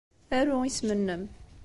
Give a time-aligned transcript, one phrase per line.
[0.37, 1.23] Aru isem-nnem.